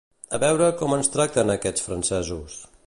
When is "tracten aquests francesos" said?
1.17-2.61